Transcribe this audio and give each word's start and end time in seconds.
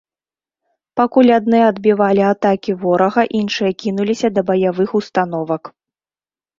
Пакуль 0.99 1.29
адны 1.39 1.59
адбівалі 1.71 2.21
атакі 2.31 2.71
ворага, 2.87 3.29
іншыя 3.43 3.71
кінуліся 3.87 4.27
да 4.35 4.49
баявых 4.53 4.89
установак. 5.05 5.75